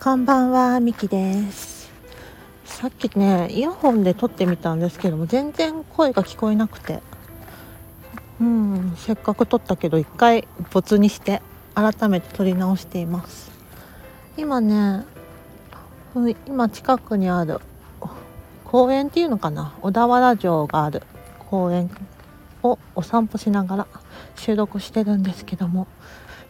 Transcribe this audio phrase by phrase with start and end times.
[0.00, 1.90] こんばんは、みきです。
[2.64, 7.02] さっきね、イヤホンで撮ってみたんですけども、全然声が聞こえなくて。
[8.40, 11.42] うん、せっかく撮ったけど、一回没にして、
[11.74, 13.50] 改めて撮り直しています。
[14.36, 15.04] 今ね、
[16.46, 17.60] 今近くにある
[18.64, 21.02] 公園っていうのかな、小田原城がある
[21.50, 21.90] 公園
[22.62, 23.86] をお散歩しながら
[24.36, 25.88] 収録してるんですけども、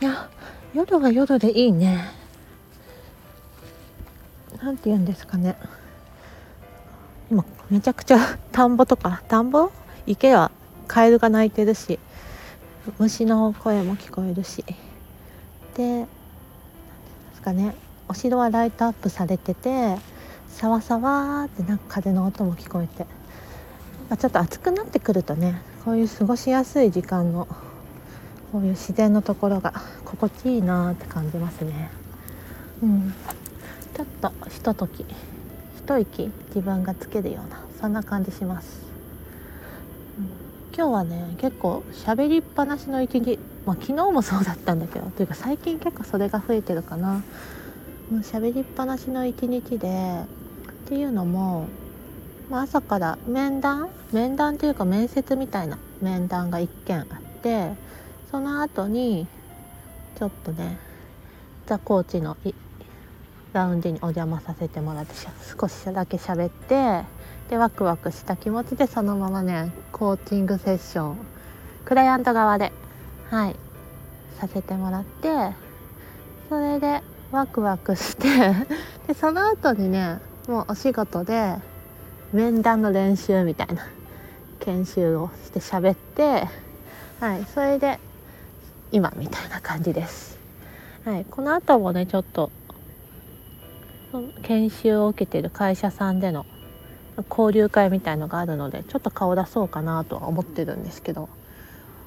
[0.00, 0.30] いや、
[0.72, 2.23] 夜は夜でいいね。
[4.64, 5.56] なんて言うんですかね。
[7.30, 8.18] 今めちゃくちゃ
[8.50, 9.70] 田んぼとか田んぼ？
[10.06, 10.50] 池は
[10.88, 11.98] カエルが鳴いてるし
[12.98, 14.64] 虫の声も聞こえるし。
[15.76, 16.08] で何で
[17.34, 17.74] すかね。
[18.08, 19.98] お城はライトアップされてて
[20.48, 23.06] さわさわってなんか風の音も聞こえて。
[24.00, 27.46] なんかちょっと暑くなってくるとねこういう過ごしやすい時間の
[28.50, 29.74] こういう自然のところが
[30.06, 31.90] 心地いいなって感じますね。
[32.82, 33.14] うん。
[33.96, 35.04] ちょっとひととき
[35.76, 38.82] 一息自分がつけるようなそんな感じします、
[40.76, 47.22] 今日はね結構喋りっぱなしの一日まあ昨日もそうだったんだけどというか最近結構それが増えてるかな。
[48.10, 50.24] もう喋りっぱなしの一日で
[50.84, 51.68] っていうのも、
[52.50, 53.88] まあ、朝から面談？
[54.12, 57.06] 面談っていうか面接みたいな面談が1件あっ
[57.42, 57.72] て
[58.30, 59.26] その後に
[60.18, 60.78] ちょっとね
[61.66, 62.36] ザ・コーチの
[63.54, 65.14] ラウンジにお邪魔させてもらって
[65.58, 67.06] 少しだけ喋って
[67.48, 71.16] でワクワクした気持ちでそのままねコーチングセッション
[71.84, 72.72] クライアント側で
[73.30, 73.56] はい
[74.38, 75.28] させてもらって
[76.48, 78.28] それでワクワクして
[79.06, 81.54] でその後にねもうお仕事で
[82.32, 83.86] 面談の練習みたいな
[84.60, 86.48] 研修をして喋って
[87.20, 88.00] はいそれで
[88.90, 90.38] 今みたいな感じです。
[91.04, 92.50] はい、この後もねちょっと
[94.42, 96.46] 研修を受けている会社さんでの
[97.30, 101.28] 交流会みたいのがあるのでちょっと顔出そうかなとは思ってるんですけど。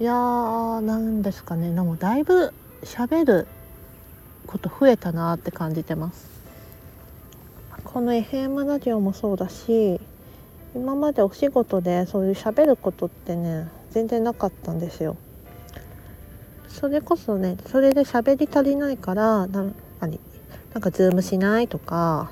[0.00, 1.74] いやーなんですかね。
[1.74, 3.48] でもだいぶ喋る
[4.46, 6.28] こと増えたなって感じてます。
[7.82, 10.00] この FM ラジオもそうだし
[10.74, 15.16] 今までお仕事でそういう喋ることってね全然なかったんですよ。
[16.68, 20.20] それこそねそれで喋り足りないから何？
[20.74, 22.30] なんかズームしないとか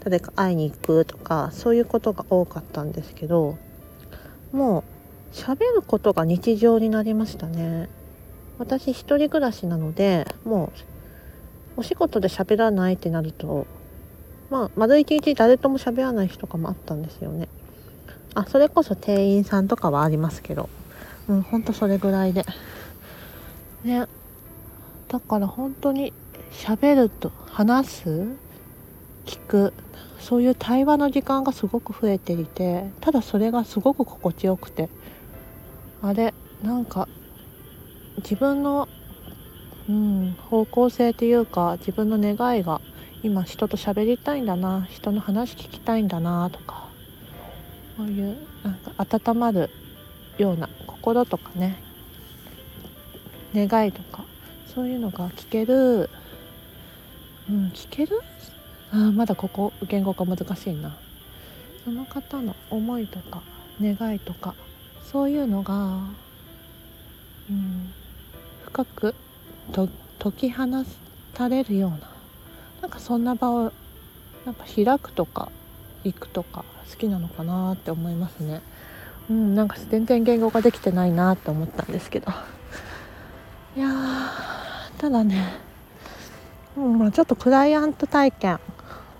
[0.00, 3.58] 誰か会いに行くとかそういうことが多かったんですけど
[4.52, 4.84] も
[5.32, 7.88] う喋ることが日常になりましたね。
[8.58, 10.72] 私一人暮らしなのでも
[11.76, 13.66] うお仕事で喋らないってなると
[14.50, 17.48] まあ丸一日誰とも喋らない日とかもあったんですよね。
[18.34, 20.68] あそれこそ店員さんとかはありますけど
[21.28, 22.44] うんほんとそれぐらいで。
[23.84, 24.06] ね。
[25.08, 26.12] だから本当に
[26.50, 28.26] 喋ると話す？
[29.26, 29.72] 聞く。
[30.18, 34.88] そういう対話の時間がすごく増えていてただそれがすごく心地よくて。
[36.00, 36.32] あれ
[36.62, 37.08] なんか
[38.18, 38.88] 自分の、
[39.88, 42.80] うん、方向性というか自分の願いが
[43.22, 46.88] 今人と喋りたいんだな人の話聞きたいんだなとか
[47.96, 48.92] こういうなんか
[49.32, 49.70] 温まる
[50.36, 51.82] ような心とかね
[53.54, 54.24] 願いとか
[54.72, 56.10] そういうのが聞ける
[57.48, 58.20] うん聞ける？
[58.92, 60.96] あまだここ言語化難しいな。
[61.84, 63.42] その方の思いとか
[63.80, 64.54] 願いとか
[65.04, 65.74] そういうのが、
[67.48, 67.92] うん、
[68.64, 69.14] 深く
[69.72, 69.88] と
[70.18, 70.66] 解き放
[71.32, 71.98] たれるような
[72.82, 73.72] なんかそんな場を
[74.44, 75.50] なんか開くとか
[76.04, 78.60] 行くとか好きなのかなって思いますね。
[79.30, 82.30] うん、なんか全然言語化できてないなって思ったんですけど。
[83.76, 83.88] いや
[84.98, 85.60] ただね、
[86.78, 88.60] うんまあ、ちょっとクライアント体験、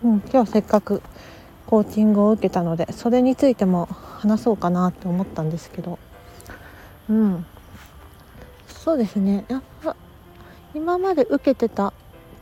[0.05, 1.03] うん、今日せっかく
[1.67, 5.99] コーチングを受けたのでそれについても話そうかなって思ったんですけど。
[7.11, 7.47] うん。
[8.69, 9.45] そうですね。
[9.49, 9.97] やっぱ
[10.73, 11.93] 今まで受けてた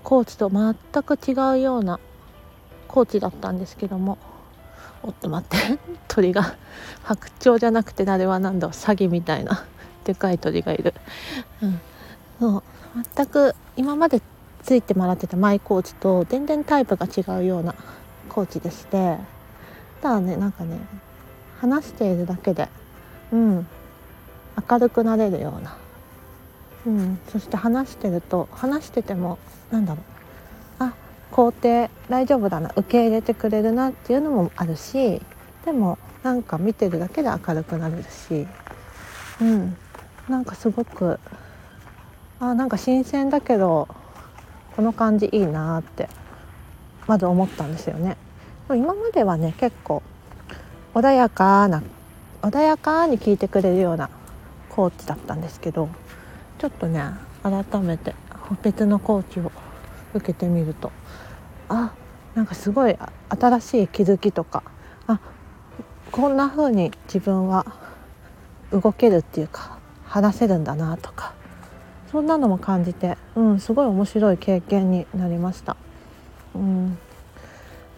[0.05, 1.99] コーチと全く違うような
[2.87, 4.19] コーチだったんですけども。
[5.03, 5.79] おっと待って。
[6.09, 6.55] 鳥が
[7.05, 9.65] 白鳥じゃなくてあれは何だ詐欺みたいな。
[10.05, 10.95] でかい鳥がいる、
[11.63, 11.81] うん、
[12.39, 12.63] そう。
[13.15, 14.23] 全く今まで
[14.67, 17.75] ついてもらってたマイコーチと全然タイプが違うような
[18.29, 19.17] コーチでして。
[20.03, 20.79] ただねなんかね
[21.59, 22.69] 話しているだけで
[23.33, 23.67] うん
[24.69, 25.77] 明るくなれるような、
[26.87, 29.39] うん、そして話してると話してても
[29.71, 30.03] なんだろ
[30.81, 30.85] う。
[30.85, 30.95] あ
[31.33, 35.23] 肯定大丈夫だな受け入れてくれるなっていうのもあるし
[35.65, 38.47] でもなんか見てるだけで明るくなれるし。
[39.41, 39.77] うん
[40.29, 41.21] なんかすごく
[42.41, 43.87] あなんか新鮮だけど
[44.77, 46.09] この感じいいなって
[47.07, 48.17] まず思ったんですよね。
[48.69, 50.03] 今まではね結構
[50.95, 51.83] 穏やかな
[52.43, 54.11] 穏やかに聞いてくれるような
[54.71, 55.89] コーチだったんですけど
[56.59, 57.03] ちょっとね
[57.43, 58.15] 改めて
[58.63, 59.53] 別のコーチを
[60.15, 60.91] 受けてみると
[61.69, 61.93] あ
[62.35, 62.97] なんかすごい
[63.29, 64.65] 新しい気づきとか
[65.07, 65.21] あ
[66.11, 67.67] こんな風に自分は
[68.73, 71.35] 動けるっていうか話せるんだなとか
[72.17, 75.77] そんなのも感じて、うん、すごい面白い経験になりました。
[76.55, 76.99] うん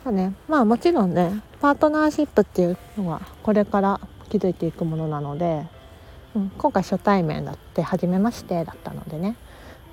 [0.04, 5.68] まあね、まあもちろんねパートナーシップっていうのはこれから築いていくものなので、
[6.34, 9.36] うん、今回初対面だって初めましてだったのでね、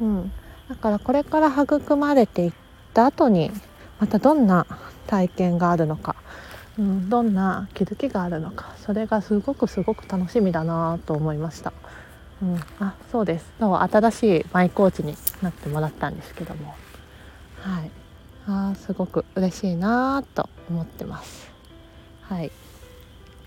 [0.02, 0.32] うん、
[0.70, 2.54] だからこれから育まれていっ
[2.96, 3.52] た後に
[4.00, 4.66] またどんな
[5.06, 6.16] 体験があるのか、
[6.80, 11.74] うん、どんな気づきがあるのかそれがすごくすごく楽しみだなと思いました。
[12.80, 13.54] あそうです。
[13.60, 16.76] 新しいマイコーチになってもらったんですけども。
[17.62, 17.92] はい。
[18.48, 21.52] あすごく嬉しいなと思ってます。
[22.22, 22.52] はい。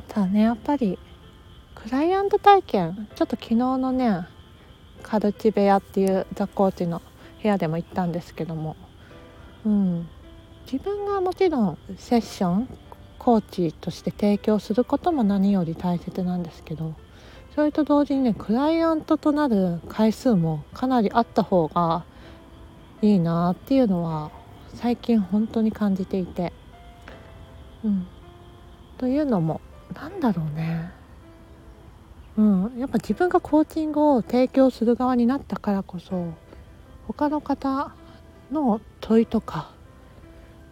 [0.09, 0.99] ただねやっぱり
[1.75, 4.27] クライアント体験ちょっと昨日のね
[5.03, 7.01] カルチ部屋っていうザ・コーチの
[7.43, 8.77] 部屋でも行ったんですけども。
[9.65, 10.09] うん。
[10.71, 12.69] 自分がもちろんセッション
[13.19, 16.95] コーチとして提供することも何より大切なんですけど。
[17.59, 22.05] それと同時にねクライアントとなる回数もかなりあった方が
[23.03, 24.31] いいなっていうのは
[24.75, 26.53] 最近本当に感じていて。
[27.85, 28.07] うん。
[28.97, 29.61] というのも
[29.93, 30.93] なんだろうね。
[32.37, 32.79] うん。
[32.79, 36.35] やっぱ自分がコーチングを提供する側になったからこそ
[37.09, 37.93] 他の方
[38.53, 39.73] の問いとか、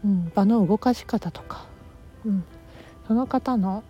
[0.04, 1.66] うん、場の動かし方とか、
[2.24, 2.44] うん、
[3.08, 3.82] その方の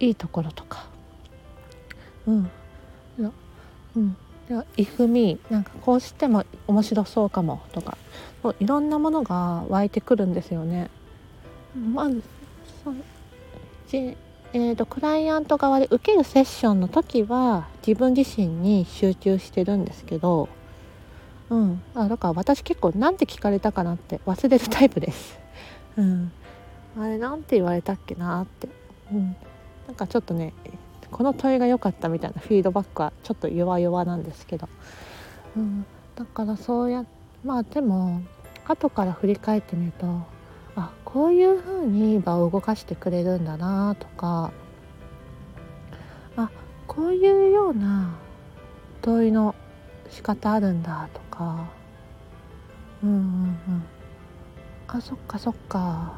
[0.00, 0.90] いいところとか
[2.26, 2.50] うん。
[3.96, 4.16] うん
[4.76, 7.96] 「いふみなんかこうしても面白そうかも」とか
[8.60, 10.90] いろんなものが湧いてくるんですよね。
[11.94, 12.22] まず
[14.54, 20.48] えーと、クライアント側で受けるセッションの時は自分自身に集中してるんですけど、
[21.48, 25.38] うん、あだから私結構何て聞かれたかなって忘れるタイプです。
[25.96, 26.32] うん、
[26.98, 28.68] あれなんて言われたっけなって、
[29.10, 29.36] うん、
[29.86, 30.52] なんかちょっとね
[31.12, 34.68] この問いが良かったみたいなフィードバックはちょっと弱々なんですけど、
[35.56, 35.86] うん、
[36.16, 37.04] だからそうや
[37.44, 38.22] まあでも
[38.66, 40.06] 後から振り返ってみると
[40.74, 44.52] あこういう風に場を動かしてくれるんだなとか
[46.36, 46.50] あ
[46.86, 48.14] こういうような
[49.02, 49.54] 問いの
[50.08, 51.68] 仕方あるんだとか。
[53.02, 53.84] うんうんうん。
[54.86, 56.14] あそっかそっか。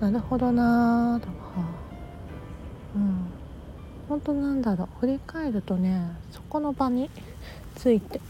[0.00, 1.32] なるほどなとか。
[2.94, 3.35] うん。
[4.08, 5.00] 本当なんだろう。
[5.00, 6.00] 振り返るとね
[6.32, 7.10] そこの場に
[7.74, 8.20] ついて。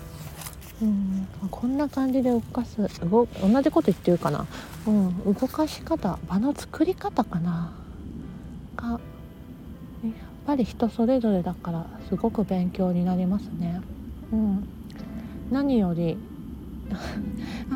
[0.82, 2.76] うんこんな感じで動かす。
[3.06, 4.46] 動同じこと言ってるかな、
[4.86, 7.72] うん、動かし方場の作り方かな。
[8.76, 9.00] がやっ
[10.46, 13.80] ぱり人それぞれだからすごく勉強になりますね。
[14.32, 14.68] うん、
[15.50, 16.10] 何より
[16.90, 16.96] や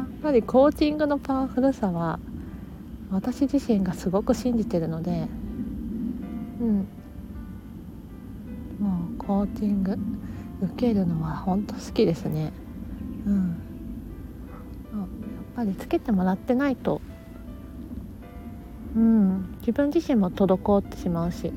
[0.02, 2.18] っぱりコーチングのパワフルさは
[3.10, 5.26] 私自身がすごく信じてるので、
[6.60, 6.88] うん、
[9.30, 9.96] コーチング
[10.60, 12.52] 受けるのは本当好きですね。
[13.24, 13.48] うん、
[14.92, 15.06] やっ
[15.54, 17.00] ぱりつけてもらってないと、
[18.96, 21.52] うん、自分自身も滞ってしまうし、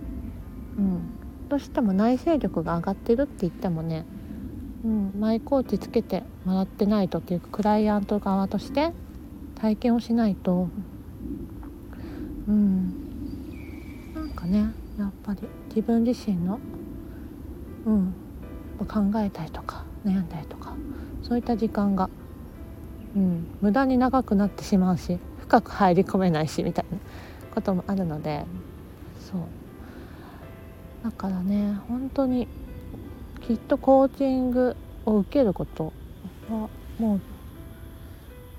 [0.77, 4.05] うん、どうしても内省力が上がってるって言ってもね、
[4.85, 8.91] うん、マイコーチつけてもらってないとっていうクライアント側として
[9.55, 10.69] 体験をしないと、
[12.47, 12.93] うん、
[14.13, 14.67] なんかね
[14.99, 16.59] やっぱり自分自身の、
[17.85, 18.13] うん、
[18.87, 20.75] 考えたりとか悩んだりとか
[21.21, 22.09] そういった時間が、
[23.15, 26.97] うん、無駄に長くなってしまうし深く入り込めないしみたいな
[27.53, 28.45] こともあるので
[29.19, 29.41] そう
[31.03, 32.47] だからね本当に
[33.41, 34.75] きっとコーチング
[35.05, 35.91] を受けること
[36.49, 37.21] はもう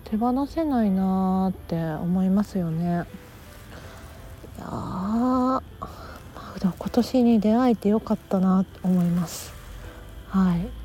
[0.04, 3.04] 手放せないなって思いますよね。
[4.59, 9.52] いやーでも今年に出会えてよかったなと思います。
[10.28, 10.85] はい。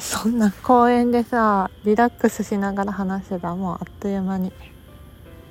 [0.00, 4.52] そんな公園でさリラックスしながら話せばもうあっという間に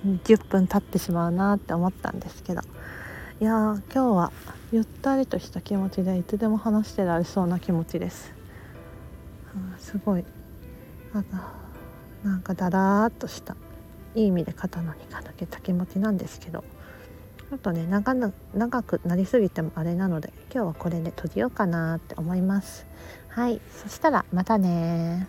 [0.05, 2.61] 10分経ってしまうなって思ったんですけど
[3.41, 4.31] いやー今日は
[4.71, 8.33] ゆったりとした気持ちでいつでも話してられそうな気持ちです、
[9.55, 10.25] うん、すごい
[12.23, 13.55] なんかだらーっとした
[14.13, 16.63] いい意味で肩の荷が抜けた気持ちなんですけど
[17.49, 18.15] ちょっとね長
[18.55, 22.85] 長くなりすぎてもあれなので今日はこれで閉じようかなって思います。
[23.29, 25.27] はいそしたらまたね